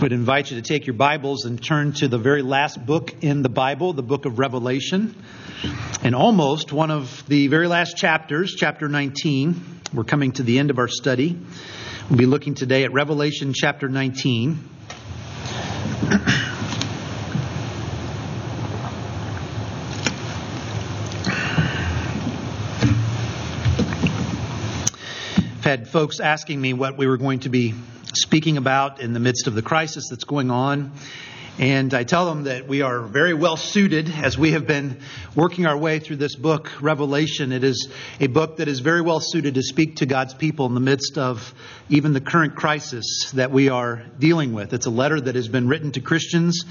[0.00, 3.42] would invite you to take your Bibles and turn to the very last book in
[3.42, 5.14] the Bible, the book of Revelation,
[6.02, 9.80] and almost one of the very last chapters, chapter 19.
[9.92, 11.36] We're coming to the end of our study.
[12.08, 14.68] We'll be looking today at Revelation chapter 19.
[25.56, 27.74] I've had folks asking me what we were going to be
[28.14, 30.92] speaking about in the midst of the crisis that's going on.
[31.58, 35.00] And I tell them that we are very well suited as we have been
[35.34, 37.50] working our way through this book, Revelation.
[37.50, 37.88] It is
[38.20, 41.18] a book that is very well suited to speak to God's people in the midst
[41.18, 41.52] of
[41.88, 44.72] even the current crisis that we are dealing with.
[44.72, 46.64] It's a letter that has been written to Christians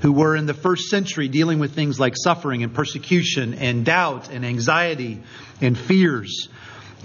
[0.00, 4.28] who were in the first century dealing with things like suffering and persecution and doubt
[4.28, 5.22] and anxiety
[5.60, 6.48] and fears.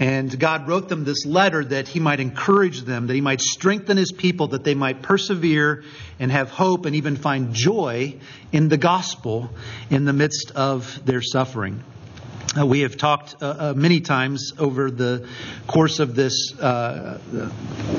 [0.00, 3.96] And God wrote them this letter that He might encourage them, that He might strengthen
[3.96, 5.82] His people, that they might persevere
[6.20, 8.14] and have hope and even find joy
[8.52, 9.50] in the gospel
[9.90, 11.82] in the midst of their suffering.
[12.58, 15.28] Uh, we have talked uh, uh, many times over the
[15.68, 17.20] course of this, uh,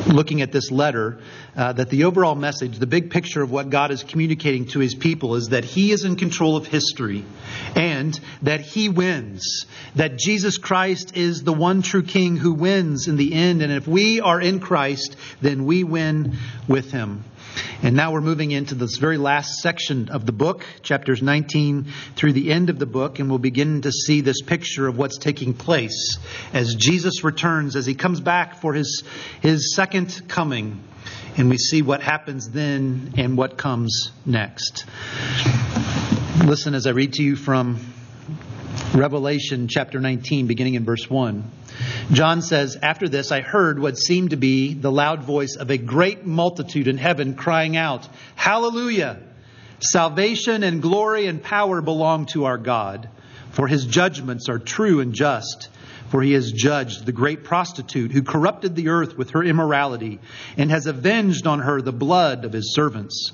[0.08, 1.20] looking at this letter,
[1.56, 4.96] uh, that the overall message, the big picture of what God is communicating to his
[4.96, 7.24] people is that he is in control of history
[7.76, 9.66] and that he wins.
[9.96, 13.62] That Jesus Christ is the one true king who wins in the end.
[13.62, 16.38] And if we are in Christ, then we win
[16.68, 17.24] with him.
[17.82, 22.34] And now we're moving into this very last section of the book, chapters 19 through
[22.34, 25.54] the end of the book, and we'll begin to see this picture of what's taking
[25.54, 26.18] place
[26.54, 29.04] as Jesus returns, as he comes back for his,
[29.42, 30.84] his second coming.
[31.38, 34.86] And we see what happens then and what comes next.
[36.44, 37.80] Listen as I read to you from
[38.94, 41.44] Revelation chapter 19, beginning in verse 1.
[42.12, 45.78] John says, After this, I heard what seemed to be the loud voice of a
[45.78, 49.20] great multitude in heaven crying out, Hallelujah!
[49.80, 53.10] Salvation and glory and power belong to our God,
[53.52, 55.70] for his judgments are true and just.
[56.10, 60.20] For he has judged the great prostitute who corrupted the earth with her immorality,
[60.58, 63.34] and has avenged on her the blood of his servants.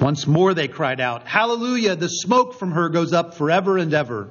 [0.00, 1.96] Once more they cried out, Hallelujah!
[1.96, 4.30] The smoke from her goes up forever and ever.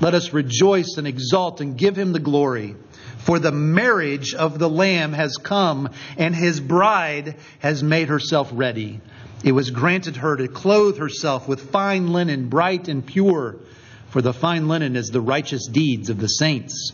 [0.00, 2.76] Let us rejoice and exult and give him the glory.
[3.18, 9.00] For the marriage of the Lamb has come, and his bride has made herself ready.
[9.42, 13.56] It was granted her to clothe herself with fine linen, bright and pure,
[14.10, 16.92] for the fine linen is the righteous deeds of the saints.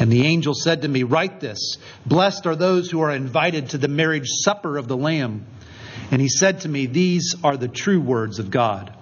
[0.00, 1.76] And the angel said to me, Write this
[2.06, 5.46] Blessed are those who are invited to the marriage supper of the Lamb.
[6.10, 8.94] And he said to me, These are the true words of God.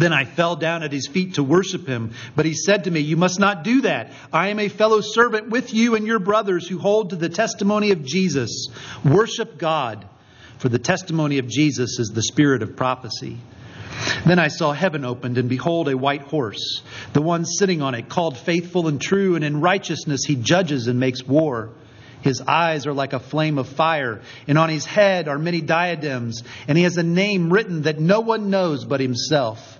[0.00, 2.12] Then I fell down at his feet to worship him.
[2.34, 4.12] But he said to me, You must not do that.
[4.32, 7.90] I am a fellow servant with you and your brothers who hold to the testimony
[7.90, 8.68] of Jesus.
[9.04, 10.06] Worship God,
[10.56, 13.36] for the testimony of Jesus is the spirit of prophecy.
[14.24, 16.80] Then I saw heaven opened, and behold, a white horse.
[17.12, 20.98] The one sitting on it, called faithful and true, and in righteousness he judges and
[20.98, 21.72] makes war.
[22.22, 26.42] His eyes are like a flame of fire, and on his head are many diadems,
[26.68, 29.79] and he has a name written that no one knows but himself.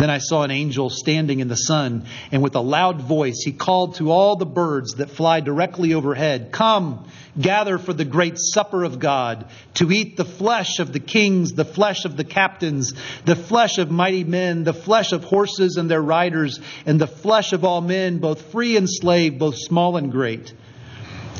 [0.00, 3.52] Then I saw an angel standing in the sun, and with a loud voice he
[3.52, 7.06] called to all the birds that fly directly overhead Come,
[7.38, 9.44] gather for the great supper of God,
[9.74, 12.94] to eat the flesh of the kings, the flesh of the captains,
[13.26, 17.52] the flesh of mighty men, the flesh of horses and their riders, and the flesh
[17.52, 20.54] of all men, both free and slave, both small and great.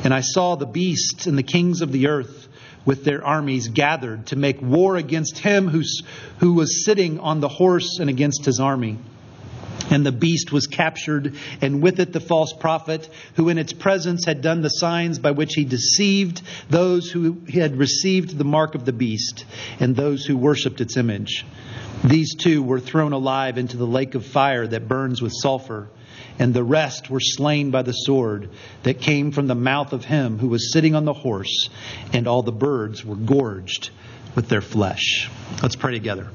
[0.05, 2.50] And I saw the beasts and the kings of the earth
[2.85, 6.03] with their armies gathered to make war against him who's,
[6.38, 8.99] who was sitting on the horse and against his army.
[9.91, 14.25] And the beast was captured, and with it the false prophet, who in its presence
[14.25, 18.85] had done the signs by which he deceived those who had received the mark of
[18.85, 19.44] the beast
[19.81, 21.44] and those who worshipped its image.
[22.05, 25.88] These two were thrown alive into the lake of fire that burns with sulfur,
[26.38, 28.50] and the rest were slain by the sword
[28.82, 31.69] that came from the mouth of him who was sitting on the horse,
[32.12, 33.91] and all the birds were gorged
[34.35, 35.31] with their flesh.
[35.62, 36.29] Let's pray together.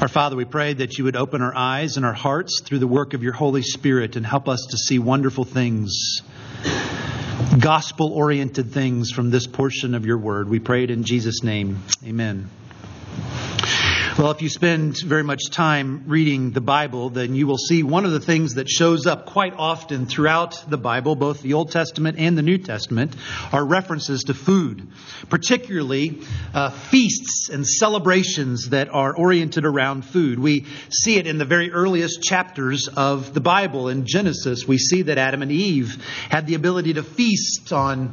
[0.00, 2.86] Our Father, we pray that you would open our eyes and our hearts through the
[2.86, 6.20] work of your Holy Spirit and help us to see wonderful things,
[7.58, 10.48] gospel oriented things from this portion of your word.
[10.48, 11.82] We pray it in Jesus' name.
[12.04, 12.50] Amen.
[14.16, 18.04] Well, if you spend very much time reading the Bible, then you will see one
[18.04, 22.16] of the things that shows up quite often throughout the Bible, both the Old Testament
[22.20, 23.16] and the New Testament,
[23.50, 24.86] are references to food,
[25.30, 26.20] particularly
[26.54, 30.38] uh, feasts and celebrations that are oriented around food.
[30.38, 33.88] We see it in the very earliest chapters of the Bible.
[33.88, 36.00] In Genesis, we see that Adam and Eve
[36.30, 38.12] had the ability to feast on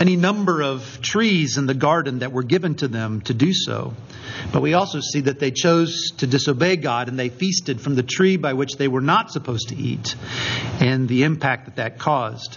[0.00, 3.92] any number of trees in the garden that were given to them to do so.
[4.50, 8.02] But we also see that they chose to disobey God and they feasted from the
[8.02, 10.16] tree by which they were not supposed to eat
[10.80, 12.56] and the impact that that caused.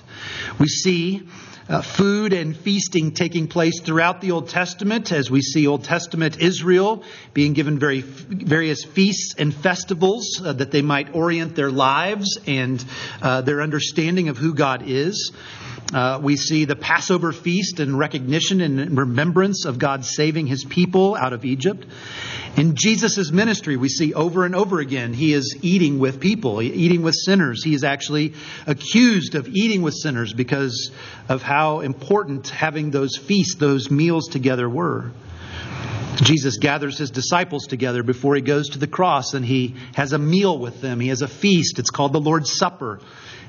[0.57, 1.23] We see
[1.69, 6.39] uh, food and feasting taking place throughout the Old Testament as we see Old Testament
[6.39, 12.37] Israel being given very, various feasts and festivals uh, that they might orient their lives
[12.47, 12.83] and
[13.21, 15.31] uh, their understanding of who God is.
[15.93, 21.15] Uh, we see the Passover feast in recognition and remembrance of God saving his people
[21.15, 21.85] out of Egypt.
[22.55, 27.01] In Jesus' ministry, we see over and over again he is eating with people, eating
[27.01, 27.63] with sinners.
[27.63, 28.33] He is actually
[28.67, 30.91] accused of eating with sinners because
[31.27, 35.11] of how important having those feasts, those meals together were.
[36.17, 40.19] Jesus gathers his disciples together before he goes to the cross and he has a
[40.19, 40.99] meal with them.
[40.99, 41.79] He has a feast.
[41.79, 42.99] It's called the Lord's Supper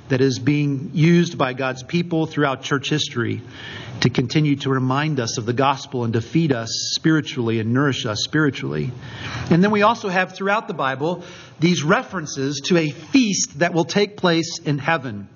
[0.09, 3.41] that is being used by God's people throughout church history
[4.01, 8.05] to continue to remind us of the gospel and to feed us spiritually and nourish
[8.05, 8.93] us spiritually.
[9.51, 11.25] And then we also have throughout the Bible
[11.61, 15.29] these references to a feast that will take place in heaven.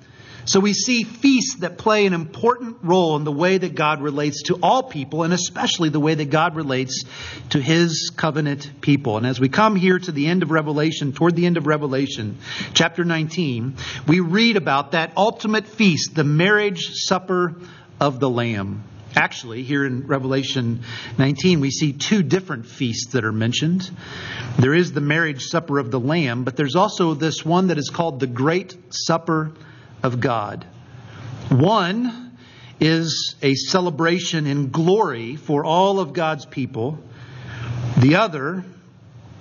[0.48, 4.44] So we see feasts that play an important role in the way that God relates
[4.44, 7.04] to all people, and especially the way that God relates
[7.50, 9.18] to his covenant people.
[9.18, 12.38] And as we come here to the end of Revelation, toward the end of Revelation,
[12.72, 17.54] chapter 19, we read about that ultimate feast, the marriage supper
[18.00, 18.84] of the Lamb.
[19.14, 20.80] Actually, here in Revelation
[21.18, 23.90] 19, we see two different feasts that are mentioned.
[24.58, 27.90] There is the marriage supper of the Lamb, but there's also this one that is
[27.90, 29.52] called the Great Supper
[30.02, 30.66] of God.
[31.50, 32.36] One
[32.80, 36.98] is a celebration in glory for all of God's people,
[37.98, 38.64] the other,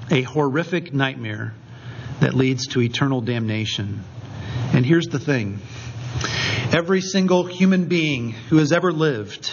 [0.10, 1.54] a horrific nightmare
[2.20, 4.04] that leads to eternal damnation.
[4.74, 5.60] And here's the thing
[6.72, 9.52] every single human being who has ever lived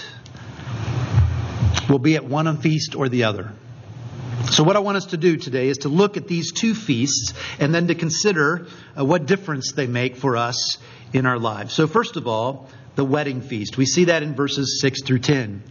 [1.88, 3.52] will be at one feast or the other.
[4.50, 7.32] So, what I want us to do today is to look at these two feasts
[7.58, 10.78] and then to consider uh, what difference they make for us
[11.12, 11.74] in our lives.
[11.74, 13.76] So, first of all, the wedding feast.
[13.76, 15.62] We see that in verses 6 through 10.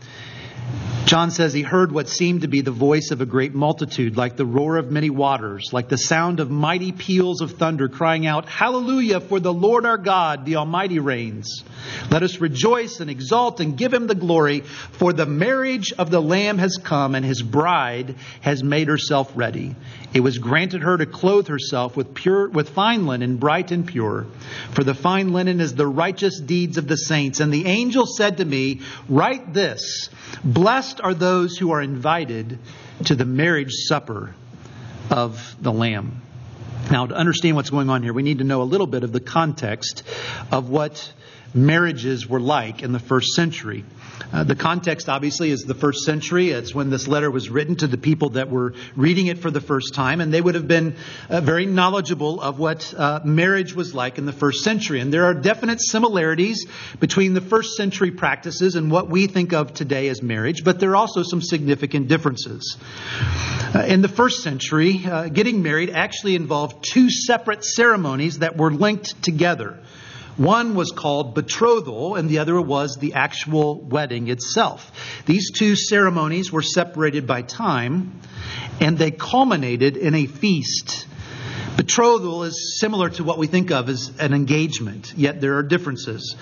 [1.05, 4.37] John says he heard what seemed to be the voice of a great multitude, like
[4.37, 8.47] the roar of many waters, like the sound of mighty peals of thunder, crying out,
[8.47, 11.65] Hallelujah, for the Lord our God, the Almighty reigns.
[12.09, 16.21] Let us rejoice and exult and give him the glory, for the marriage of the
[16.21, 19.75] Lamb has come, and his bride has made herself ready.
[20.13, 24.27] It was granted her to clothe herself with pure with fine linen, bright and pure.
[24.73, 27.39] For the fine linen is the righteous deeds of the saints.
[27.39, 30.09] And the angel said to me, Write this
[30.43, 32.59] Blessed are those who are invited
[33.05, 34.35] to the marriage supper
[35.09, 36.21] of the Lamb.
[36.91, 39.11] Now, to understand what's going on here, we need to know a little bit of
[39.11, 40.03] the context
[40.51, 41.13] of what
[41.53, 43.85] marriages were like in the first century.
[44.31, 46.49] Uh, the context, obviously, is the first century.
[46.49, 49.61] It's when this letter was written to the people that were reading it for the
[49.61, 50.95] first time, and they would have been
[51.29, 55.01] uh, very knowledgeable of what uh, marriage was like in the first century.
[55.01, 56.65] And there are definite similarities
[56.99, 60.91] between the first century practices and what we think of today as marriage, but there
[60.91, 62.77] are also some significant differences.
[63.75, 68.71] Uh, in the first century, uh, getting married actually involved two separate ceremonies that were
[68.71, 69.79] linked together.
[70.37, 74.91] One was called betrothal, and the other was the actual wedding itself.
[75.25, 78.19] These two ceremonies were separated by time,
[78.79, 81.05] and they culminated in a feast.
[81.77, 86.35] Betrothal is similar to what we think of as an engagement, yet there are differences.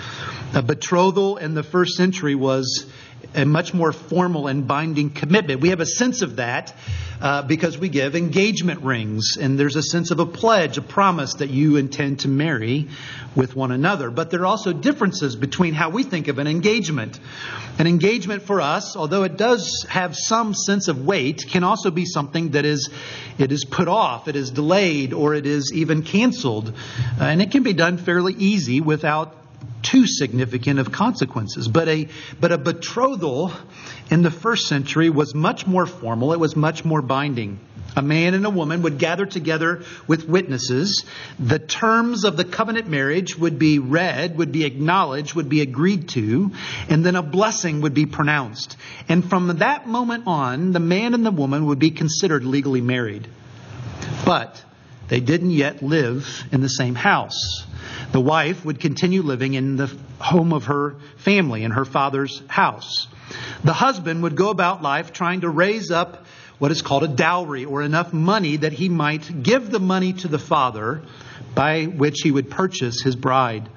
[0.53, 2.85] A betrothal in the first century was
[3.33, 5.61] a much more formal and binding commitment.
[5.61, 6.73] We have a sense of that
[7.21, 11.35] uh, because we give engagement rings, and there's a sense of a pledge, a promise
[11.35, 12.89] that you intend to marry
[13.35, 14.09] with one another.
[14.09, 17.19] But there are also differences between how we think of an engagement.
[17.77, 22.05] An engagement for us, although it does have some sense of weight, can also be
[22.05, 22.89] something that is
[23.37, 26.69] it is put off, it is delayed, or it is even canceled,
[27.19, 29.40] uh, and it can be done fairly easy without
[29.81, 31.67] too significant of consequences.
[31.67, 32.07] But a,
[32.39, 33.51] but a betrothal
[34.09, 37.59] in the first century was much more formal, it was much more binding.
[37.95, 41.03] A man and a woman would gather together with witnesses.
[41.39, 46.07] The terms of the covenant marriage would be read, would be acknowledged, would be agreed
[46.09, 46.51] to,
[46.87, 48.77] and then a blessing would be pronounced.
[49.09, 53.27] And from that moment on, the man and the woman would be considered legally married.
[54.23, 54.63] But
[55.11, 57.65] they didn't yet live in the same house.
[58.13, 63.09] The wife would continue living in the home of her family, in her father's house.
[63.65, 66.25] The husband would go about life trying to raise up
[66.59, 70.29] what is called a dowry, or enough money that he might give the money to
[70.29, 71.01] the father
[71.53, 73.67] by which he would purchase his bride.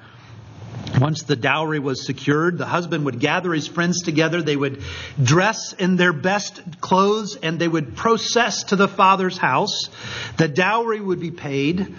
[0.99, 4.41] Once the dowry was secured, the husband would gather his friends together.
[4.41, 4.81] They would
[5.21, 9.89] dress in their best clothes and they would process to the father's house.
[10.37, 11.95] The dowry would be paid.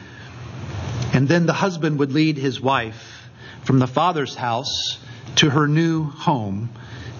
[1.12, 3.29] And then the husband would lead his wife
[3.65, 4.99] from the father's house
[5.37, 6.71] to her new home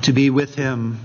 [0.03, 0.99] to be with him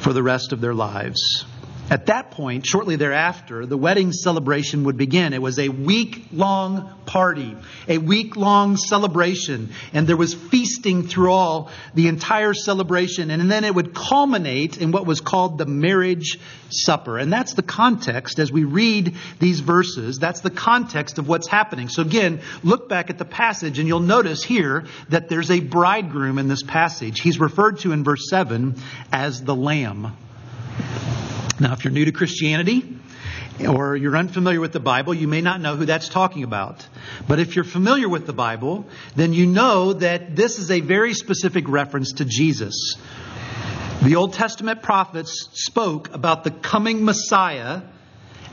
[0.00, 1.44] for the rest of their lives.
[1.90, 5.34] At that point, shortly thereafter, the wedding celebration would begin.
[5.34, 7.54] It was a week long party,
[7.86, 13.30] a week long celebration, and there was feasting through all the entire celebration.
[13.30, 16.38] And then it would culminate in what was called the marriage
[16.70, 17.18] supper.
[17.18, 20.18] And that's the context as we read these verses.
[20.18, 21.90] That's the context of what's happening.
[21.90, 26.38] So again, look back at the passage and you'll notice here that there's a bridegroom
[26.38, 27.20] in this passage.
[27.20, 28.76] He's referred to in verse 7
[29.12, 30.16] as the lamb.
[31.64, 32.84] Now, if you're new to Christianity
[33.66, 36.86] or you're unfamiliar with the Bible, you may not know who that's talking about.
[37.26, 41.14] But if you're familiar with the Bible, then you know that this is a very
[41.14, 42.98] specific reference to Jesus.
[44.02, 47.80] The Old Testament prophets spoke about the coming Messiah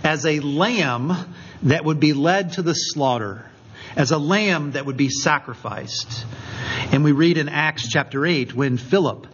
[0.05, 3.51] as a lamb that would be led to the slaughter,
[3.97, 6.25] as a lamb that would be sacrificed.
[6.93, 9.27] And we read in Acts chapter 8 when Philip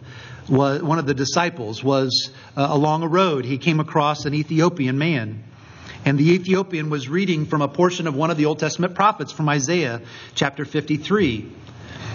[0.48, 3.44] was, one of the disciples was uh, along a road.
[3.44, 5.44] He came across an Ethiopian man.
[6.04, 9.32] And the Ethiopian was reading from a portion of one of the Old Testament prophets
[9.32, 10.00] from Isaiah
[10.34, 11.50] chapter 53.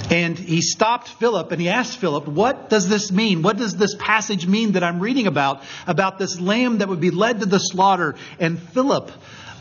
[0.09, 3.41] And he stopped Philip and he asked Philip, What does this mean?
[3.41, 5.63] What does this passage mean that I'm reading about?
[5.87, 8.15] About this lamb that would be led to the slaughter.
[8.39, 9.11] And Philip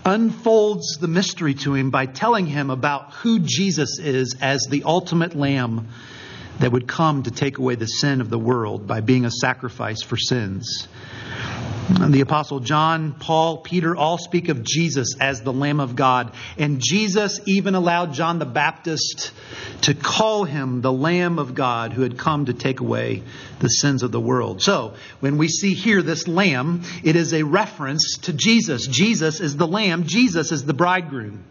[0.05, 5.37] unfolds the mystery to him by telling him about who Jesus is as the ultimate
[5.37, 5.89] lamb
[6.61, 10.03] that would come to take away the sin of the world by being a sacrifice
[10.03, 10.89] for sins.
[11.89, 16.33] The Apostle John, Paul, Peter all speak of Jesus as the Lamb of God.
[16.57, 19.33] And Jesus even allowed John the Baptist
[19.83, 23.23] to call him the Lamb of God who had come to take away
[23.59, 24.63] the sins of the world.
[24.63, 28.87] So, when we see here this Lamb, it is a reference to Jesus.
[28.87, 31.45] Jesus is the Lamb, Jesus is the bridegroom.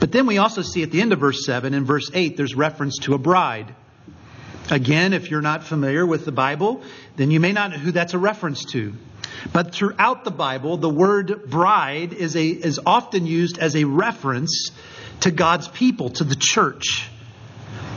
[0.00, 2.56] But then we also see at the end of verse 7 and verse 8, there's
[2.56, 3.74] reference to a bride.
[4.70, 6.82] Again, if you're not familiar with the Bible,
[7.16, 8.94] then you may not know who that's a reference to.
[9.52, 14.70] But throughout the Bible, the word bride is, a, is often used as a reference
[15.20, 17.08] to God's people, to the church.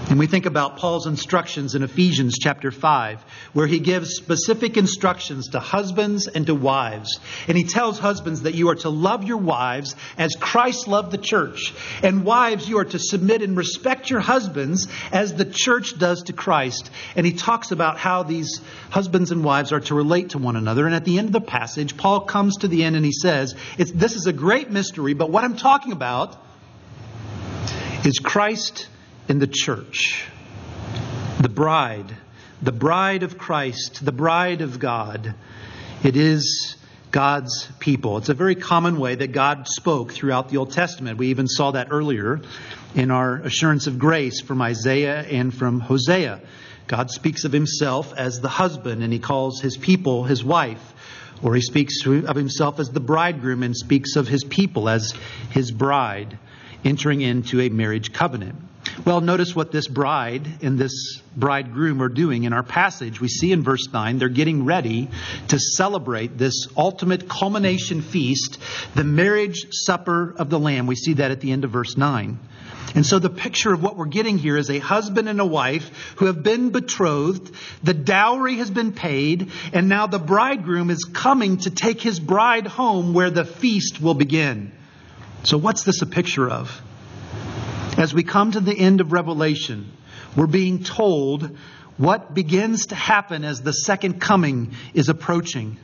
[0.09, 3.21] And we think about Paul's instructions in Ephesians chapter 5,
[3.53, 7.19] where he gives specific instructions to husbands and to wives.
[7.47, 11.19] And he tells husbands that you are to love your wives as Christ loved the
[11.19, 11.75] church.
[12.01, 16.33] And wives, you are to submit and respect your husbands as the church does to
[16.33, 16.89] Christ.
[17.15, 20.87] And he talks about how these husbands and wives are to relate to one another.
[20.87, 23.53] And at the end of the passage, Paul comes to the end and he says,
[23.77, 26.35] This is a great mystery, but what I'm talking about
[28.03, 28.87] is Christ
[29.29, 30.25] in the church.
[31.39, 32.17] The bride,
[32.61, 35.35] the bride of Christ, the bride of God.
[36.03, 36.75] It is
[37.11, 38.17] God's people.
[38.17, 41.19] It's a very common way that God spoke throughout the Old Testament.
[41.19, 42.41] We even saw that earlier
[42.95, 46.41] in our assurance of grace from Isaiah and from Hosea.
[46.87, 50.93] God speaks of himself as the husband and he calls his people his wife.
[51.43, 55.13] Or he speaks of himself as the bridegroom and speaks of his people as
[55.51, 56.37] his bride,
[56.83, 58.55] entering into a marriage covenant.
[59.05, 63.19] Well, notice what this bride and this bridegroom are doing in our passage.
[63.19, 65.09] We see in verse 9 they're getting ready
[65.49, 68.57] to celebrate this ultimate culmination feast,
[68.95, 70.87] the marriage supper of the Lamb.
[70.87, 72.39] We see that at the end of verse 9.
[72.95, 76.15] And so the picture of what we're getting here is a husband and a wife
[76.17, 81.57] who have been betrothed, the dowry has been paid, and now the bridegroom is coming
[81.57, 84.71] to take his bride home where the feast will begin.
[85.43, 86.81] So, what's this a picture of?
[87.99, 89.91] As we come to the end of Revelation,
[90.33, 91.57] we're being told
[91.97, 95.77] what begins to happen as the second coming is approaching.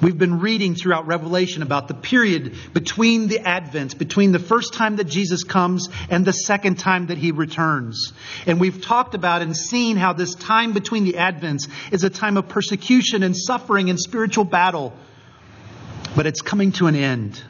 [0.00, 4.96] We've been reading throughout Revelation about the period between the advents, between the first time
[4.96, 8.12] that Jesus comes and the second time that he returns.
[8.46, 12.36] And we've talked about and seen how this time between the advents is a time
[12.36, 14.94] of persecution and suffering and spiritual battle.
[16.14, 17.42] But it's coming to an end.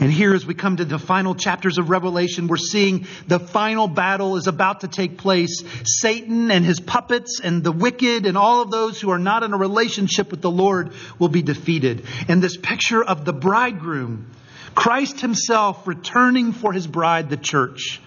[0.00, 3.86] And here, as we come to the final chapters of Revelation, we're seeing the final
[3.86, 5.62] battle is about to take place.
[5.84, 9.52] Satan and his puppets and the wicked and all of those who are not in
[9.52, 12.06] a relationship with the Lord will be defeated.
[12.26, 14.30] And this picture of the bridegroom,
[14.74, 18.00] Christ himself returning for his bride, the church,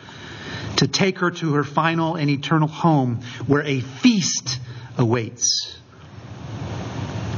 [0.78, 4.60] to take her to her final and eternal home where a feast
[4.98, 5.78] awaits.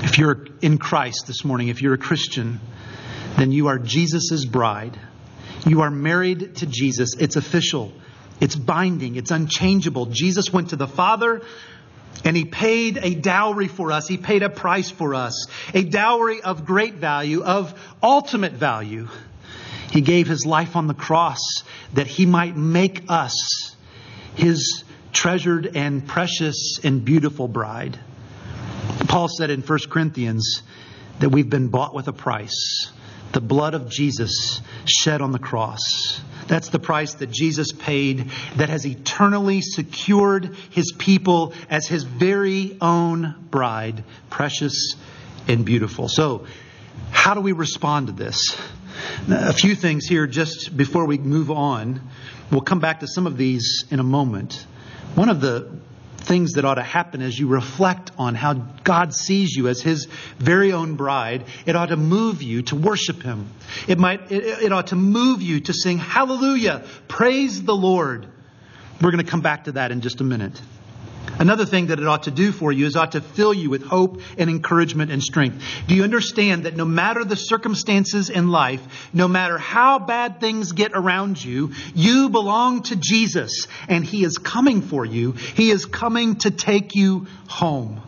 [0.01, 2.59] If you're in Christ this morning, if you're a Christian,
[3.37, 4.97] then you are Jesus' bride.
[5.65, 7.15] You are married to Jesus.
[7.19, 7.93] It's official,
[8.39, 10.07] it's binding, it's unchangeable.
[10.07, 11.41] Jesus went to the Father
[12.23, 14.07] and he paid a dowry for us.
[14.07, 19.07] He paid a price for us, a dowry of great value, of ultimate value.
[19.91, 21.39] He gave his life on the cross
[21.93, 23.75] that he might make us
[24.35, 27.99] his treasured and precious and beautiful bride.
[29.07, 30.61] Paul said in 1 Corinthians
[31.19, 32.91] that we've been bought with a price
[33.31, 36.21] the blood of Jesus shed on the cross.
[36.47, 42.77] That's the price that Jesus paid that has eternally secured his people as his very
[42.81, 44.95] own bride, precious
[45.47, 46.07] and beautiful.
[46.07, 46.47] So,
[47.11, 48.57] how do we respond to this?
[49.29, 52.01] A few things here just before we move on.
[52.51, 54.65] We'll come back to some of these in a moment.
[55.15, 55.69] One of the
[56.29, 60.05] things that ought to happen as you reflect on how God sees you as His
[60.37, 61.43] very own bride.
[61.65, 63.47] It ought to move you to worship Him.
[63.87, 68.27] It might, it, it ought to move you to sing Hallelujah, praise the Lord.
[69.01, 70.61] We're going to come back to that in just a minute.
[71.39, 73.85] Another thing that it ought to do for you is ought to fill you with
[73.85, 75.63] hope and encouragement and strength.
[75.87, 80.73] Do you understand that no matter the circumstances in life, no matter how bad things
[80.73, 85.31] get around you, you belong to Jesus and He is coming for you.
[85.31, 88.01] He is coming to take you home.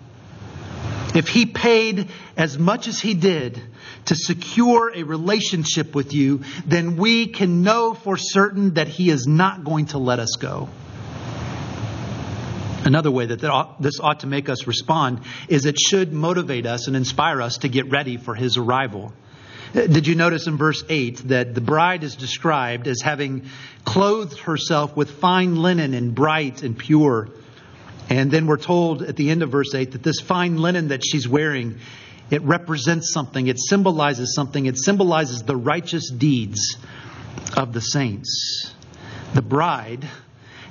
[1.16, 3.62] If He paid as much as He did
[4.06, 9.26] to secure a relationship with you, then we can know for certain that He is
[9.26, 10.68] not going to let us go.
[12.84, 16.96] Another way that this ought to make us respond is it should motivate us and
[16.96, 19.14] inspire us to get ready for his arrival.
[19.74, 23.50] Did you notice in verse 8 that the bride is described as having
[23.86, 27.30] clothed herself with fine linen and bright and pure?
[28.10, 31.06] And then we're told at the end of verse 8 that this fine linen that
[31.06, 31.78] she's wearing,
[32.30, 36.78] it represents something, it symbolizes something, it symbolizes the righteous deeds
[37.56, 38.74] of the saints.
[39.34, 40.10] The bride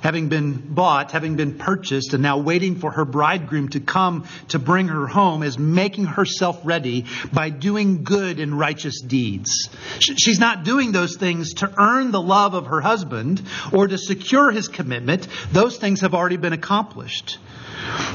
[0.01, 4.59] having been bought, having been purchased, and now waiting for her bridegroom to come to
[4.59, 9.69] bring her home, is making herself ready by doing good and righteous deeds.
[9.99, 14.51] She's not doing those things to earn the love of her husband or to secure
[14.51, 15.27] his commitment.
[15.51, 17.37] Those things have already been accomplished.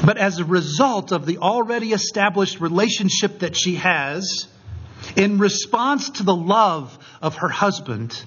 [0.04, 4.46] But as a result of the already established relationship that she has,
[5.14, 8.22] in response to the love of her husband,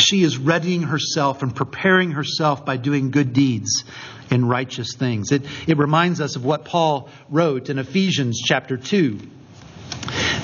[0.00, 3.84] she is readying herself and preparing herself by doing good deeds
[4.30, 5.32] and righteous things.
[5.32, 9.18] It, it reminds us of what Paul wrote in Ephesians chapter 2.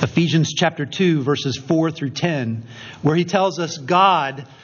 [0.01, 2.65] Ephesians chapter 2, verses 4 through 10,
[3.01, 4.45] where he tells us God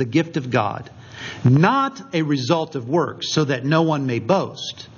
[0.00, 0.90] the gift of God,
[1.44, 4.88] not a result of works, so that no one may boast.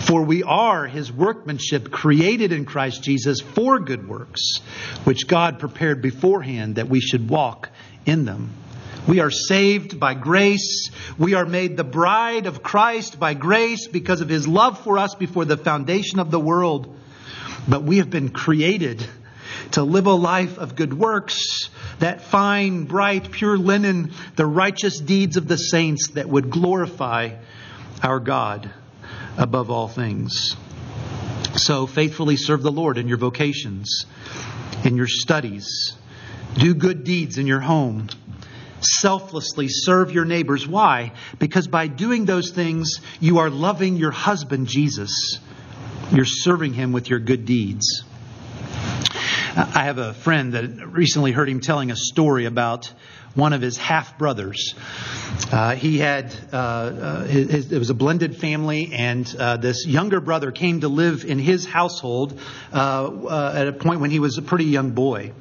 [0.00, 4.58] For we are his workmanship created in Christ Jesus for good works,
[5.04, 7.70] which God prepared beforehand that we should walk
[8.04, 8.50] in them.
[9.06, 10.90] We are saved by grace.
[11.16, 15.14] We are made the bride of Christ by grace because of his love for us
[15.14, 16.94] before the foundation of the world.
[17.68, 19.06] But we have been created
[19.72, 21.70] to live a life of good works,
[22.00, 27.30] that fine, bright, pure linen, the righteous deeds of the saints that would glorify
[28.02, 28.70] our God
[29.38, 30.56] above all things.
[31.54, 34.06] So faithfully serve the Lord in your vocations,
[34.84, 35.96] in your studies.
[36.54, 38.08] Do good deeds in your home.
[38.80, 40.66] Selflessly serve your neighbors.
[40.66, 41.12] Why?
[41.38, 45.38] Because by doing those things, you are loving your husband, Jesus.
[46.10, 48.04] You're serving him with your good deeds.
[49.54, 52.90] I have a friend that recently heard him telling a story about
[53.34, 54.74] one of his half brothers.
[55.50, 60.20] Uh, he had, uh, uh, his, it was a blended family, and uh, this younger
[60.22, 62.40] brother came to live in his household
[62.72, 65.32] uh, uh, at a point when he was a pretty young boy.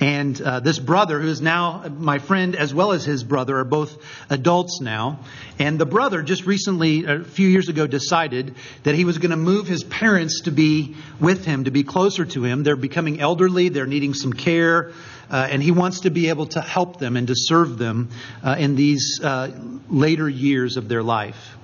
[0.00, 3.64] And uh, this brother, who is now my friend as well as his brother, are
[3.64, 3.98] both
[4.30, 5.20] adults now.
[5.58, 9.36] And the brother just recently, a few years ago, decided that he was going to
[9.36, 12.62] move his parents to be with him, to be closer to him.
[12.62, 14.92] They're becoming elderly, they're needing some care.
[15.30, 18.08] Uh, and he wants to be able to help them and to serve them
[18.42, 19.50] uh, in these uh,
[19.88, 21.56] later years of their life.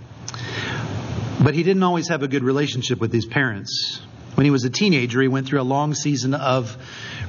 [1.42, 4.00] But he didn't always have a good relationship with his parents.
[4.36, 6.76] When he was a teenager, he went through a long season of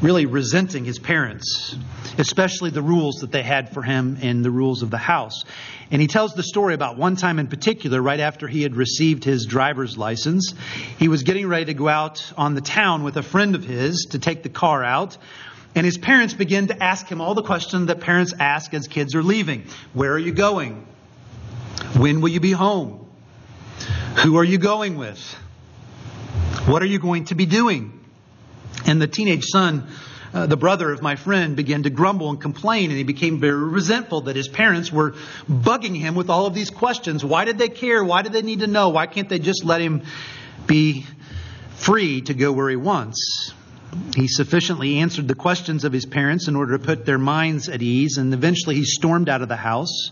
[0.02, 1.74] really resenting his parents,
[2.17, 5.46] especially the rules that they had for him and the rules of the house.
[5.89, 9.24] And he tells the story about one time in particular, right after he had received
[9.24, 10.54] his driver's license.
[11.00, 14.08] He was getting ready to go out on the town with a friend of his
[14.12, 15.17] to take the car out.
[15.76, 19.15] And his parents began to ask him all the questions that parents ask as kids
[19.15, 20.86] are leaving Where are you going?
[21.96, 23.08] When will you be home?
[24.24, 25.38] Who are you going with?
[26.68, 27.98] What are you going to be doing?
[28.86, 29.88] And the teenage son,
[30.34, 33.56] uh, the brother of my friend, began to grumble and complain, and he became very
[33.70, 35.14] resentful that his parents were
[35.50, 37.24] bugging him with all of these questions.
[37.24, 38.04] Why did they care?
[38.04, 38.90] Why did they need to know?
[38.90, 40.04] Why can't they just let him
[40.66, 41.06] be
[41.78, 43.54] free to go where he wants?
[44.18, 47.82] He sufficiently answered the questions of his parents in order to put their minds at
[47.82, 50.12] ease, and eventually he stormed out of the house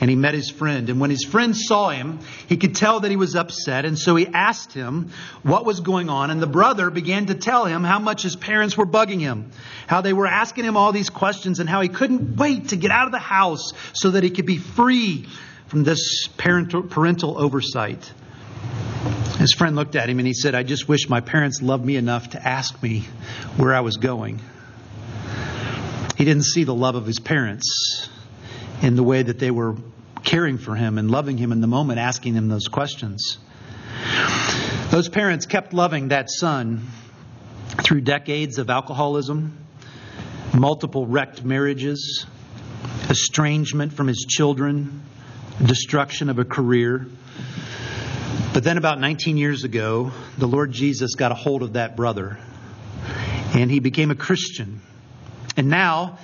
[0.00, 0.90] and he met his friend.
[0.90, 3.84] And when his friend saw him, he could tell that he was upset.
[3.84, 5.10] And so he asked him
[5.42, 6.30] what was going on.
[6.30, 9.50] And the brother began to tell him how much his parents were bugging him,
[9.86, 12.90] how they were asking him all these questions, and how he couldn't wait to get
[12.90, 15.26] out of the house so that he could be free
[15.68, 18.12] from this parental, parental oversight.
[19.38, 21.96] His friend looked at him and he said, I just wish my parents loved me
[21.96, 23.04] enough to ask me
[23.56, 24.40] where I was going.
[26.16, 28.08] He didn't see the love of his parents
[28.82, 29.76] in the way that they were
[30.24, 33.38] caring for him and loving him in the moment, asking him those questions.
[34.90, 36.86] Those parents kept loving that son
[37.82, 39.56] through decades of alcoholism,
[40.54, 42.26] multiple wrecked marriages,
[43.08, 45.02] estrangement from his children,
[45.64, 47.06] destruction of a career.
[48.52, 52.38] But then, about 19 years ago, the Lord Jesus got a hold of that brother
[53.54, 54.80] and he became a Christian.
[55.56, 56.18] And now,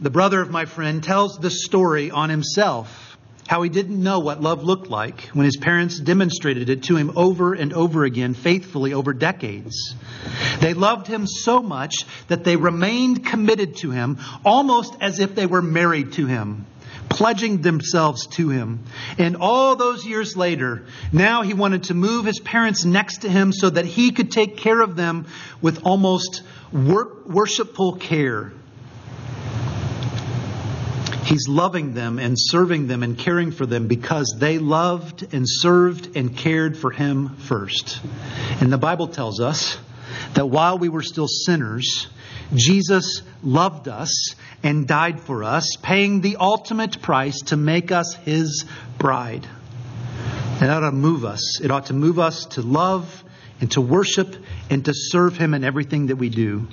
[0.00, 4.40] the brother of my friend tells the story on himself how he didn't know what
[4.40, 8.94] love looked like when his parents demonstrated it to him over and over again, faithfully
[8.94, 9.96] over decades.
[10.60, 15.46] They loved him so much that they remained committed to him, almost as if they
[15.46, 16.64] were married to him,
[17.08, 18.84] pledging themselves to him.
[19.18, 23.52] And all those years later, now he wanted to move his parents next to him
[23.52, 25.26] so that he could take care of them
[25.60, 28.52] with almost worshipful care.
[31.30, 36.16] He's loving them and serving them and caring for them because they loved and served
[36.16, 38.00] and cared for Him first.
[38.60, 39.78] And the Bible tells us
[40.34, 42.08] that while we were still sinners,
[42.52, 48.64] Jesus loved us and died for us, paying the ultimate price to make us His
[48.98, 49.46] bride.
[50.58, 51.60] And that ought to move us.
[51.60, 53.22] It ought to move us to love
[53.60, 54.34] and to worship
[54.68, 56.66] and to serve Him in everything that we do.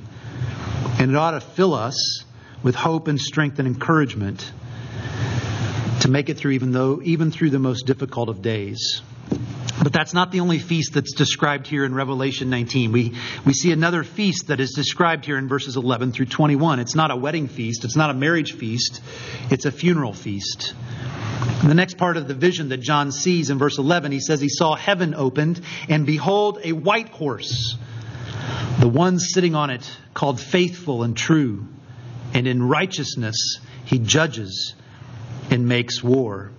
[1.00, 2.24] And it ought to fill us
[2.64, 4.52] with hope and strength and encouragement
[6.02, 9.02] to make it through even though even through the most difficult of days.
[9.82, 12.92] But that's not the only feast that's described here in Revelation 19.
[12.92, 13.14] We,
[13.46, 16.80] we see another feast that is described here in verses 11 through 21.
[16.80, 19.02] It's not a wedding feast, it's not a marriage feast,
[19.52, 20.74] it's a funeral feast.
[21.62, 24.42] In the next part of the vision that John sees in verse 11, he says
[24.42, 27.78] he saw heaven opened, and behold, a white horse.
[28.80, 31.68] The one sitting on it called faithful and true
[32.34, 34.76] and in righteousness he judges
[35.50, 36.52] and makes war.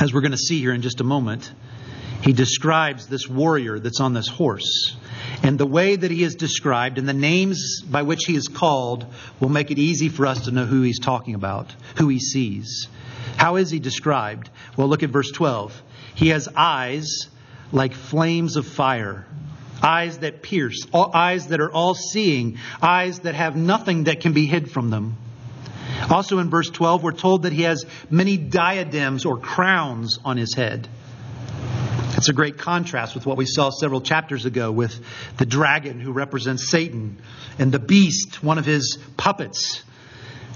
[0.00, 1.52] As we're going to see here in just a moment,
[2.22, 4.96] he describes this warrior that's on this horse.
[5.42, 9.06] And the way that he is described and the names by which he is called
[9.40, 12.88] will make it easy for us to know who he's talking about, who he sees.
[13.36, 14.50] How is he described?
[14.76, 15.82] Well, look at verse 12.
[16.14, 17.28] He has eyes
[17.72, 19.26] like flames of fire,
[19.82, 24.46] eyes that pierce, eyes that are all seeing, eyes that have nothing that can be
[24.46, 25.16] hid from them.
[26.10, 30.54] Also in verse 12, we're told that he has many diadems or crowns on his
[30.54, 30.88] head.
[32.16, 35.00] It's a great contrast with what we saw several chapters ago with
[35.38, 37.16] the dragon who represents Satan
[37.58, 39.82] and the beast, one of his puppets,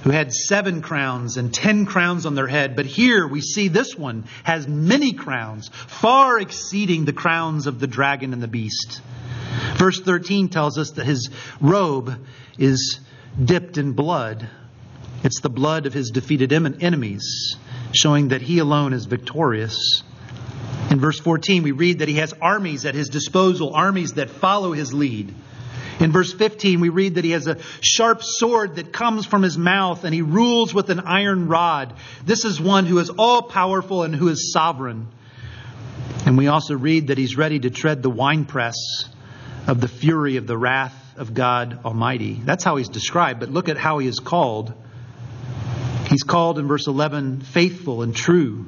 [0.04, 2.76] who had seven crowns and ten crowns on their head.
[2.76, 7.88] But here we see this one has many crowns, far exceeding the crowns of the
[7.88, 9.00] dragon and the beast.
[9.76, 11.30] Verse 13 tells us that his
[11.60, 12.18] robe
[12.58, 13.00] is
[13.42, 14.48] dipped in blood.
[15.22, 17.56] It's the blood of his defeated enemies,
[17.92, 20.02] showing that he alone is victorious.
[20.90, 24.72] In verse 14, we read that he has armies at his disposal, armies that follow
[24.72, 25.34] his lead.
[25.98, 29.56] In verse 15, we read that he has a sharp sword that comes from his
[29.56, 31.94] mouth and he rules with an iron rod.
[32.24, 35.08] This is one who is all powerful and who is sovereign.
[36.26, 38.76] And we also read that he's ready to tread the winepress
[39.66, 42.34] of the fury of the wrath of God Almighty.
[42.34, 44.72] That's how he's described, but look at how he is called.
[46.08, 48.66] He's called in verse 11 faithful and true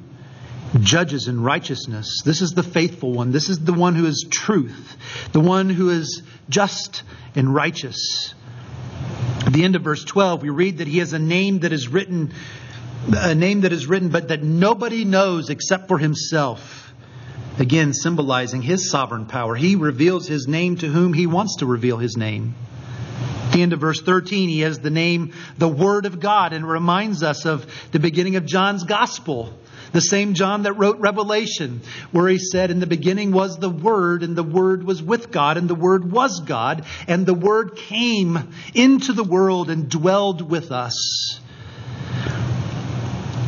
[0.81, 2.23] judges in righteousness.
[2.25, 3.33] This is the faithful one.
[3.33, 4.97] This is the one who is truth,
[5.33, 7.03] the one who is just
[7.35, 8.35] and righteous.
[9.47, 11.89] At the end of verse 12, we read that he has a name that is
[11.89, 12.33] written,
[13.11, 16.88] a name that is written, but that nobody knows except for himself.
[17.59, 19.55] Again, symbolizing his sovereign power.
[19.55, 22.55] He reveals his name to whom he wants to reveal his name.
[23.47, 26.69] At the end of verse 13, he has the name, the Word of God, and
[26.69, 29.53] reminds us of the beginning of John's Gospel
[29.93, 31.81] the same John that wrote Revelation,
[32.13, 35.57] where he said, In the beginning was the Word, and the Word was with God,
[35.57, 40.73] and the Word was God, and the Word came into the world and dwelled with
[40.73, 41.41] us.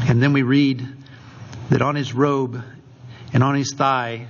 [0.08, 0.86] And then we read
[1.68, 2.62] that on his robe
[3.32, 4.26] and on his thigh,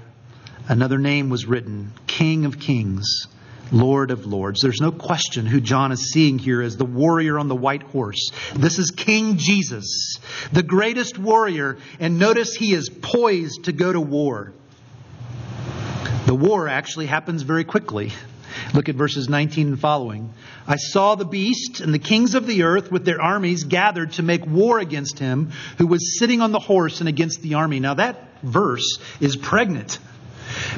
[0.69, 3.27] another name was written King of Kings
[3.73, 4.61] Lord of Lords.
[4.61, 8.31] There's no question who John is seeing here as the warrior on the white horse.
[8.55, 10.19] This is King Jesus,
[10.53, 14.53] the greatest warrior, and notice he is poised to go to war.
[16.27, 18.13] The war actually happens very quickly.
[18.75, 20.33] Look at verses 19 and following.
[20.67, 24.23] I saw the beast and the kings of the earth with their armies gathered to
[24.23, 27.81] make war against him who was sitting on the horse and against the army.
[27.81, 29.99] Now, that verse is pregnant.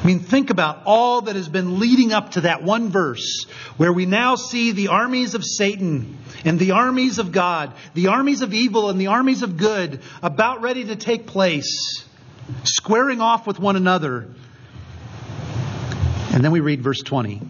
[0.01, 3.45] I mean, think about all that has been leading up to that one verse
[3.77, 8.41] where we now see the armies of Satan and the armies of God, the armies
[8.41, 12.05] of evil and the armies of good about ready to take place,
[12.63, 14.27] squaring off with one another.
[16.31, 17.41] And then we read verse 20.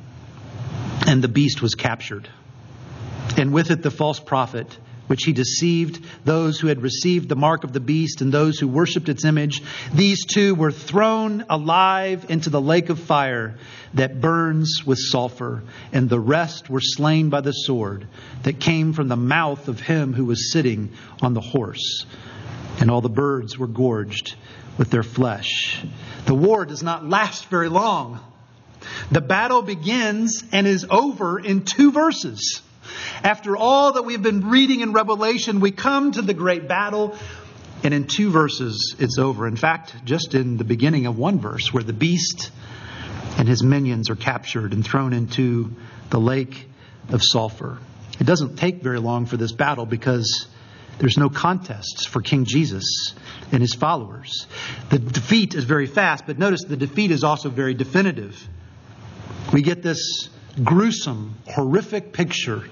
[1.06, 2.30] And the beast was captured,
[3.36, 7.64] and with it the false prophet which he deceived those who had received the mark
[7.64, 9.62] of the beast and those who worshipped its image.
[9.94, 13.56] These two were thrown alive into the lake of fire
[13.94, 18.08] that burns with sulfur, and the rest were slain by the sword
[18.44, 22.06] that came from the mouth of him who was sitting on the horse.
[22.80, 24.36] And all the birds were gorged
[24.78, 25.84] with their flesh.
[26.26, 28.20] The war does not last very long.
[29.12, 32.62] The battle begins and is over in two verses.
[33.24, 37.16] After all that we've been reading in Revelation, we come to the great battle,
[37.84, 39.48] and in two verses, it's over.
[39.48, 42.52] In fact, just in the beginning of one verse, where the beast
[43.38, 45.76] and his minions are captured and thrown into
[46.10, 46.68] the lake
[47.10, 47.80] of sulfur.
[48.20, 50.48] It doesn't take very long for this battle because
[51.00, 53.14] there's no contests for King Jesus
[53.52, 54.48] and his followers.
[54.90, 58.48] The defeat is very fast, but notice the defeat is also very definitive.
[59.52, 60.30] We get this
[60.64, 62.64] gruesome, horrific picture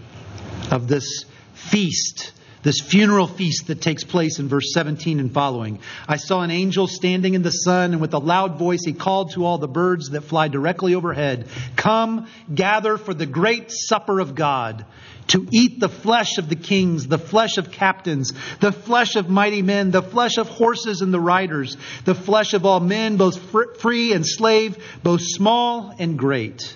[0.70, 5.80] of this feast, this funeral feast that takes place in verse 17 and following.
[6.08, 9.32] I saw an angel standing in the sun, and with a loud voice he called
[9.32, 14.36] to all the birds that fly directly overhead Come, gather for the great supper of
[14.36, 14.86] God.
[15.28, 19.62] To eat the flesh of the kings, the flesh of captains, the flesh of mighty
[19.62, 23.40] men, the flesh of horses and the riders, the flesh of all men, both
[23.80, 26.76] free and slave, both small and great.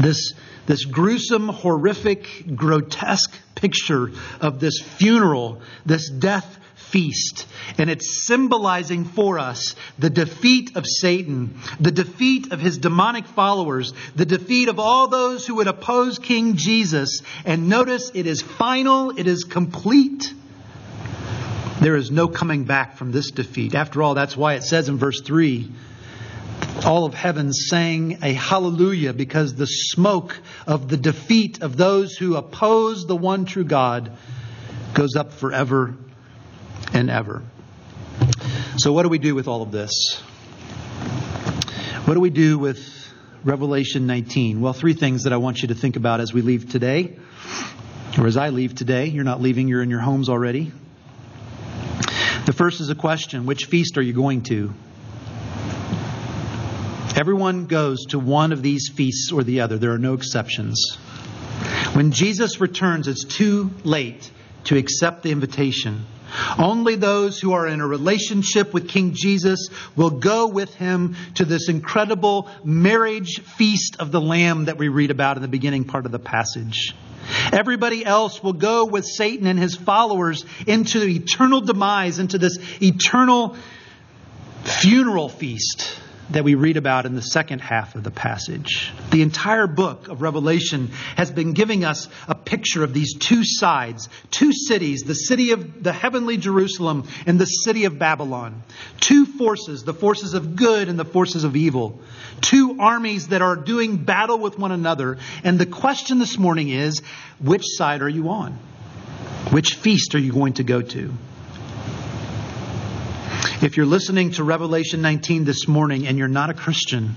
[0.00, 0.32] This
[0.66, 7.46] this gruesome, horrific, grotesque picture of this funeral, this death feast.
[7.78, 13.92] And it's symbolizing for us the defeat of Satan, the defeat of his demonic followers,
[14.14, 17.22] the defeat of all those who would oppose King Jesus.
[17.44, 20.32] And notice it is final, it is complete.
[21.80, 23.74] There is no coming back from this defeat.
[23.74, 25.70] After all, that's why it says in verse 3
[26.82, 32.36] all of heaven sang a hallelujah because the smoke of the defeat of those who
[32.36, 34.12] oppose the one true God
[34.94, 35.94] goes up forever
[36.92, 37.42] and ever.
[38.76, 40.20] So, what do we do with all of this?
[42.04, 43.12] What do we do with
[43.44, 44.60] Revelation 19?
[44.60, 47.16] Well, three things that I want you to think about as we leave today,
[48.18, 49.06] or as I leave today.
[49.06, 50.72] You're not leaving, you're in your homes already.
[52.46, 54.74] The first is a question Which feast are you going to?
[57.16, 59.78] Everyone goes to one of these feasts or the other.
[59.78, 60.96] There are no exceptions.
[61.92, 64.28] When Jesus returns, it's too late
[64.64, 66.06] to accept the invitation.
[66.58, 71.44] Only those who are in a relationship with King Jesus will go with him to
[71.44, 76.06] this incredible marriage feast of the Lamb that we read about in the beginning part
[76.06, 76.96] of the passage.
[77.52, 83.56] Everybody else will go with Satan and his followers into eternal demise, into this eternal
[84.64, 88.92] funeral feast that we read about in the second half of the passage.
[89.10, 94.08] The entire book of Revelation has been giving us a picture of these two sides,
[94.30, 98.62] two cities, the city of the heavenly Jerusalem and the city of Babylon.
[99.00, 102.00] Two forces, the forces of good and the forces of evil.
[102.40, 105.18] Two armies that are doing battle with one another.
[105.42, 107.00] And the question this morning is,
[107.40, 108.58] which side are you on?
[109.50, 111.12] Which feast are you going to go to?
[113.64, 117.16] If you're listening to Revelation 19 this morning and you're not a Christian,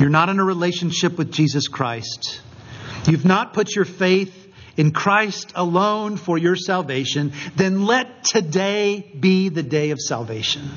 [0.00, 2.40] you're not in a relationship with Jesus Christ,
[3.06, 9.48] you've not put your faith in Christ alone for your salvation, then let today be
[9.48, 10.68] the day of salvation.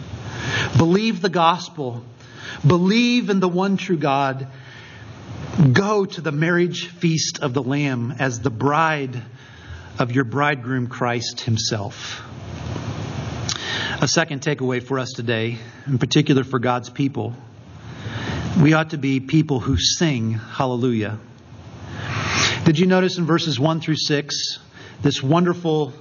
[0.77, 2.05] Believe the gospel,
[2.65, 4.49] believe in the one true God.
[5.73, 9.19] Go to the marriage feast of the Lamb as the bride
[9.97, 12.21] of your bridegroom Christ Himself.
[14.01, 17.33] A second takeaway for us today, in particular for God's people,
[18.61, 21.19] we ought to be people who sing hallelujah.
[22.63, 24.59] Did you notice in verses 1 through 6
[25.01, 25.91] this wonderful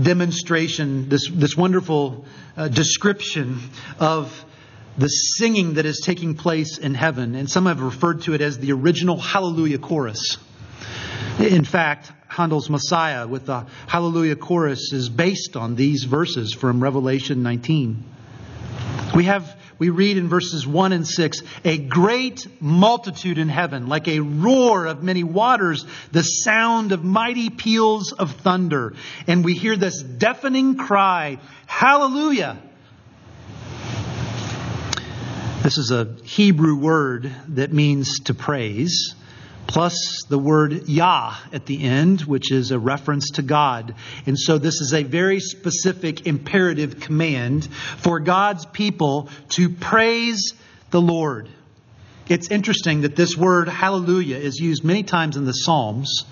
[0.00, 2.24] demonstration, this, this wonderful
[2.56, 3.58] uh, description
[3.98, 4.44] of
[4.96, 7.34] the singing that is taking place in heaven?
[7.34, 10.36] And some have referred to it as the original hallelujah chorus.
[11.38, 17.44] In fact, Handel's Messiah with the Hallelujah chorus is based on these verses from Revelation
[17.44, 18.04] 19.
[19.14, 24.08] We have we read in verses 1 and 6 a great multitude in heaven, like
[24.08, 28.94] a roar of many waters, the sound of mighty peals of thunder.
[29.28, 32.58] And we hear this deafening cry, Hallelujah!
[35.62, 39.14] This is a Hebrew word that means to praise
[39.68, 43.94] plus the word Yah at the end, which is a reference to God.
[44.26, 50.54] And so this is a very specific imperative command for God's people to praise
[50.90, 51.48] the Lord.
[52.28, 56.24] It's interesting that this word hallelujah is used many times in the Psalms,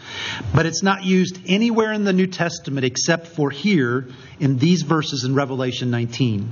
[0.54, 4.08] but it's not used anywhere in the New Testament except for here
[4.40, 6.50] in these verses in Revelation 19.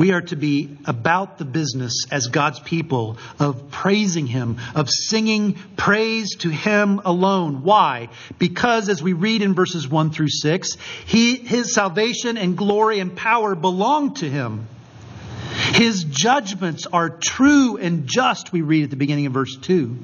[0.00, 5.58] We are to be about the business as God's people of praising Him, of singing
[5.76, 7.64] praise to Him alone.
[7.64, 8.08] Why?
[8.38, 13.14] Because as we read in verses 1 through 6, he, His salvation and glory and
[13.14, 14.68] power belong to Him.
[15.74, 19.98] His judgments are true and just, we read at the beginning of verse 2.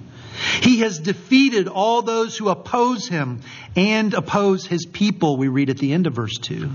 [0.61, 3.41] He has defeated all those who oppose him
[3.75, 6.69] and oppose his people, we read at the end of verse 2.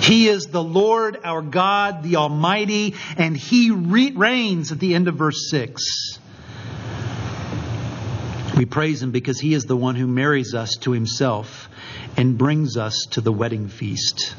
[0.00, 5.08] He is the Lord our God, the Almighty, and He re- reigns at the end
[5.08, 6.18] of verse 6.
[8.56, 11.68] We praise Him because He is the one who marries us to Himself
[12.16, 14.36] and brings us to the wedding feast.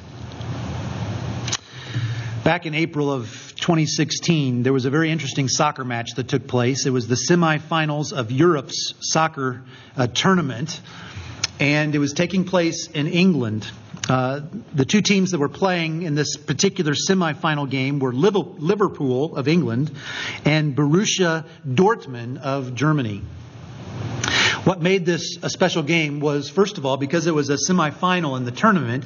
[2.44, 6.86] Back in April of 2016, there was a very interesting soccer match that took place.
[6.86, 9.64] It was the semifinals of Europe's soccer
[9.98, 10.80] uh, tournament,
[11.60, 13.68] and it was taking place in England.
[14.08, 14.42] Uh,
[14.74, 19.92] the two teams that were playing in this particular semifinal game were Liverpool of England
[20.44, 23.24] and Borussia Dortmund of Germany.
[24.64, 28.38] What made this a special game was, first of all, because it was a semifinal
[28.38, 29.06] in the tournament,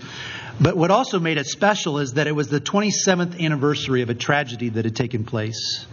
[0.60, 4.14] but what also made it special is that it was the 27th anniversary of a
[4.14, 5.86] tragedy that had taken place.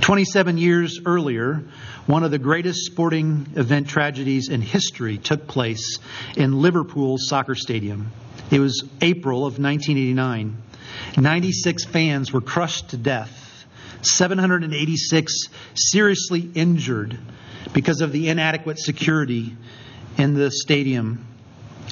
[0.00, 1.62] 27 years earlier,
[2.06, 5.98] one of the greatest sporting event tragedies in history took place
[6.36, 8.12] in Liverpool's soccer stadium.
[8.52, 10.58] It was April of 1989.
[11.16, 13.66] 96 fans were crushed to death,
[14.02, 17.18] 786 seriously injured
[17.72, 19.56] because of the inadequate security
[20.18, 21.26] in the stadium.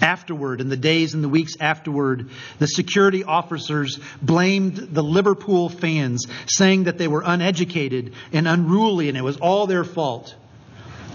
[0.03, 6.26] Afterward, in the days and the weeks afterward, the security officers blamed the Liverpool fans,
[6.47, 10.35] saying that they were uneducated and unruly and it was all their fault.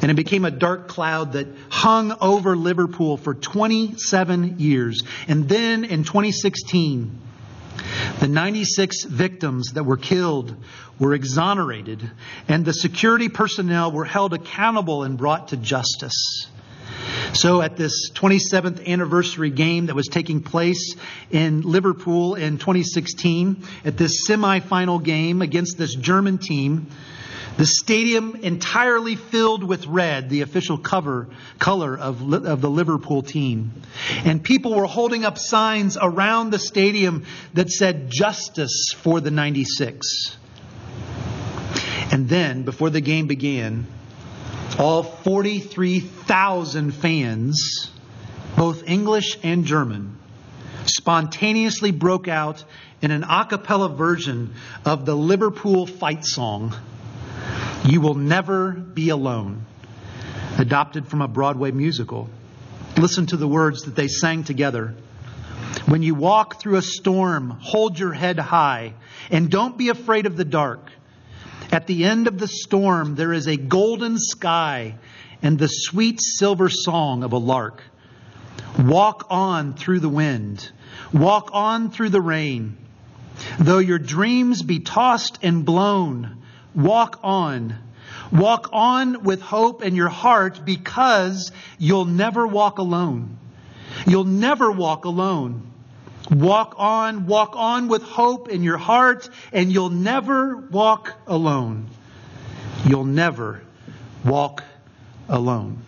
[0.02, 5.04] And it became a dark cloud that hung over Liverpool for 27 years.
[5.28, 7.22] And then in 2016,
[8.20, 10.56] the 96 victims that were killed
[11.00, 12.10] were exonerated,
[12.48, 16.48] and the security personnel were held accountable and brought to justice.
[17.34, 20.96] So, at this 27th anniversary game that was taking place
[21.32, 26.88] in Liverpool in 2016, at this semifinal game against this German team,
[27.58, 31.28] the stadium entirely filled with red, the official cover
[31.58, 33.72] color of, of the Liverpool team.
[34.26, 40.38] And people were holding up signs around the stadium that said justice for the 96.
[42.12, 43.88] And then, before the game began,
[44.78, 47.90] all 43,000 fans,
[48.58, 50.18] both English and German,
[50.86, 52.64] spontaneously broke out
[53.02, 54.54] in an a cappella version
[54.84, 56.76] of the Liverpool fight song.
[57.88, 59.64] You Will Never Be Alone,
[60.58, 62.28] adopted from a Broadway musical.
[62.98, 64.96] Listen to the words that they sang together.
[65.86, 68.96] When you walk through a storm, hold your head high
[69.30, 70.92] and don't be afraid of the dark.
[71.72, 74.96] At the end of the storm, there is a golden sky
[75.44, 77.84] and the sweet silver song of a lark.
[78.80, 80.72] Walk on through the wind,
[81.14, 82.78] walk on through the rain.
[83.60, 86.42] Though your dreams be tossed and blown,
[86.76, 87.76] Walk on.
[88.32, 93.38] Walk on with hope in your heart because you'll never walk alone.
[94.06, 95.72] You'll never walk alone.
[96.30, 101.88] Walk on, walk on with hope in your heart, and you'll never walk alone.
[102.86, 103.62] You'll never
[104.24, 104.64] walk
[105.30, 105.84] alone.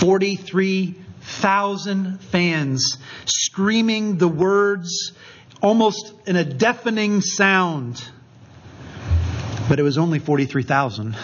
[0.00, 5.12] 43,000 fans screaming the words
[5.62, 8.06] almost in a deafening sound
[9.68, 11.16] but it was only 43,000.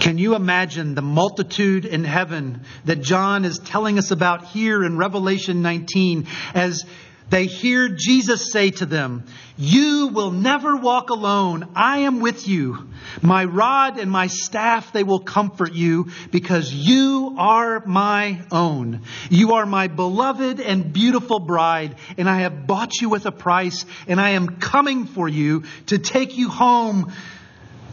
[0.00, 4.98] Can you imagine the multitude in heaven that John is telling us about here in
[4.98, 6.84] Revelation 19 as
[7.30, 9.24] they hear Jesus say to them,
[9.56, 11.68] You will never walk alone.
[11.74, 12.88] I am with you.
[13.22, 19.00] My rod and my staff, they will comfort you because you are my own.
[19.30, 23.84] You are my beloved and beautiful bride, and I have bought you with a price,
[24.06, 27.12] and I am coming for you to take you home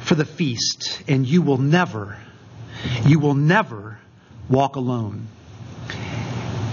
[0.02, 2.18] for the feast, and you will never,
[3.06, 3.98] you will never
[4.50, 5.28] walk alone.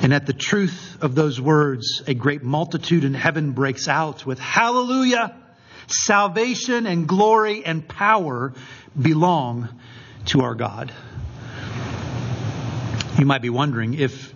[0.01, 4.39] And at the truth of those words, a great multitude in heaven breaks out with
[4.39, 5.35] Hallelujah!
[5.89, 8.53] Salvation and glory and power
[9.01, 9.69] belong
[10.27, 10.93] to our God.
[13.19, 14.33] You might be wondering if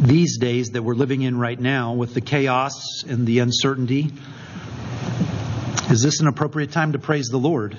[0.00, 4.10] these days that we're living in right now, with the chaos and the uncertainty,
[5.90, 7.76] is this an appropriate time to praise the Lord?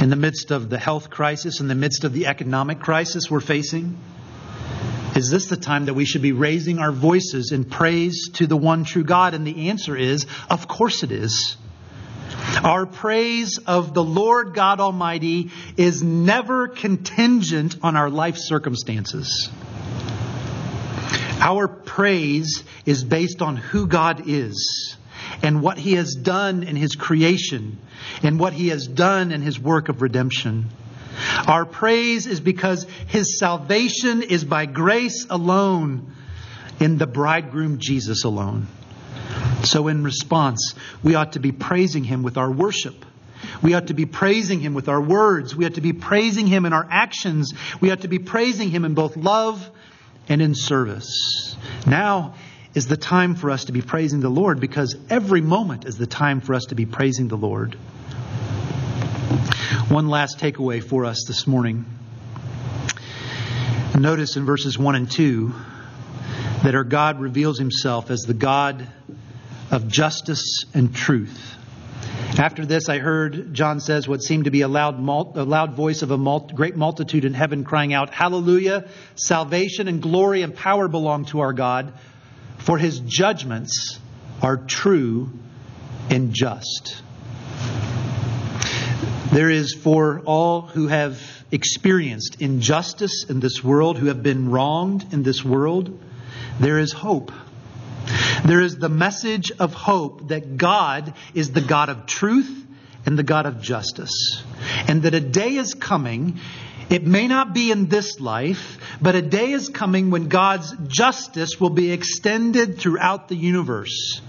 [0.00, 3.40] In the midst of the health crisis, in the midst of the economic crisis we're
[3.40, 3.96] facing,
[5.16, 8.56] is this the time that we should be raising our voices in praise to the
[8.56, 9.34] one true God?
[9.34, 11.56] And the answer is, of course it is.
[12.62, 19.50] Our praise of the Lord God Almighty is never contingent on our life circumstances.
[21.40, 24.96] Our praise is based on who God is
[25.42, 27.78] and what He has done in His creation
[28.22, 30.70] and what He has done in His work of redemption.
[31.46, 36.12] Our praise is because his salvation is by grace alone
[36.80, 38.66] in the bridegroom Jesus alone.
[39.64, 43.04] So, in response, we ought to be praising him with our worship.
[43.62, 45.54] We ought to be praising him with our words.
[45.54, 47.52] We ought to be praising him in our actions.
[47.80, 49.68] We ought to be praising him in both love
[50.28, 51.56] and in service.
[51.86, 52.34] Now
[52.74, 56.06] is the time for us to be praising the Lord because every moment is the
[56.06, 57.76] time for us to be praising the Lord.
[59.88, 61.84] One last takeaway for us this morning.
[63.98, 65.52] Notice in verses 1 and 2
[66.62, 68.86] that our God reveals himself as the God
[69.70, 71.54] of justice and truth.
[72.38, 76.02] After this, I heard, John says, what seemed to be a loud, a loud voice
[76.02, 78.88] of a great multitude in heaven crying out, Hallelujah!
[79.14, 81.94] Salvation and glory and power belong to our God,
[82.58, 83.98] for his judgments
[84.42, 85.30] are true
[86.10, 87.02] and just.
[89.32, 91.20] There is for all who have
[91.50, 95.98] experienced injustice in this world, who have been wronged in this world,
[96.60, 97.32] there is hope.
[98.44, 102.64] There is the message of hope that God is the God of truth
[103.04, 104.42] and the God of justice.
[104.88, 106.40] And that a day is coming
[106.88, 111.60] It may not be in this life, but a day is coming when God's justice
[111.60, 114.20] will be extended throughout the universe.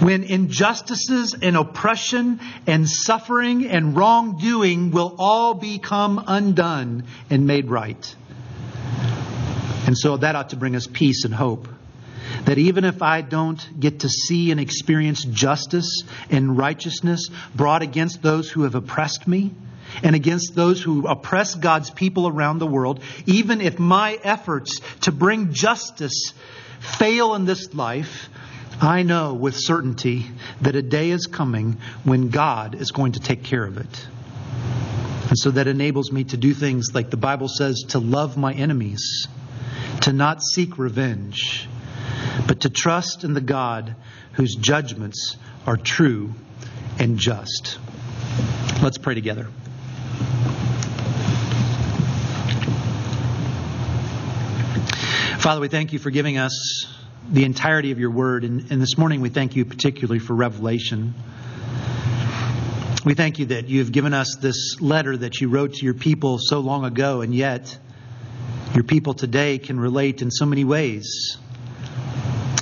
[0.00, 8.14] When injustices and oppression and suffering and wrongdoing will all become undone and made right.
[9.86, 11.68] And so that ought to bring us peace and hope.
[12.44, 18.22] That even if I don't get to see and experience justice and righteousness brought against
[18.22, 19.52] those who have oppressed me,
[20.02, 25.12] and against those who oppress God's people around the world, even if my efforts to
[25.12, 26.32] bring justice
[26.80, 28.28] fail in this life,
[28.80, 30.26] I know with certainty
[30.60, 34.08] that a day is coming when God is going to take care of it.
[35.28, 38.52] And so that enables me to do things like the Bible says to love my
[38.52, 39.28] enemies,
[40.02, 41.68] to not seek revenge,
[42.46, 43.96] but to trust in the God
[44.32, 46.34] whose judgments are true
[46.98, 47.78] and just.
[48.82, 49.48] Let's pray together.
[55.40, 56.86] Father, we thank you for giving us
[57.30, 58.44] the entirety of your word.
[58.44, 61.14] And, and, this morning we thank you particularly for revelation.
[63.04, 65.94] We thank you that you have given us this letter that you wrote to your
[65.94, 67.78] people so long ago, and yet
[68.74, 71.38] your people today can relate in so many ways.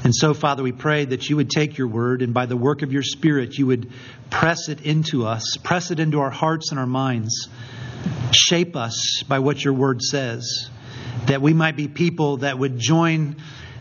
[0.05, 2.83] And so, Father, we pray that you would take your word and by the work
[2.83, 3.91] of your Spirit, you would
[4.31, 7.49] press it into us, press it into our hearts and our minds,
[8.33, 10.69] shape us by what your word says
[11.27, 13.37] that we might be people that would join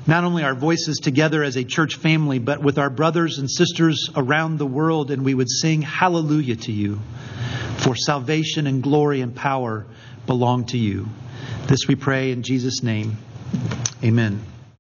[0.06, 4.10] not only our voices together as a church family, but with our brothers and sisters
[4.16, 7.00] around the world, and we would sing hallelujah to you.
[7.78, 9.86] For salvation and glory and power
[10.26, 11.08] belong to you.
[11.68, 13.18] This we pray in Jesus' name.
[14.04, 14.53] Amen.